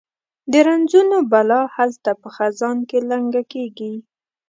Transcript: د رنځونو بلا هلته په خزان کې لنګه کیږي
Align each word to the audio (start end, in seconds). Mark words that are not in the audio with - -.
د 0.51 0.53
رنځونو 0.67 1.17
بلا 1.31 1.61
هلته 1.75 2.11
په 2.21 2.27
خزان 2.35 2.77
کې 2.89 2.97
لنګه 3.11 3.43
کیږي 3.53 3.93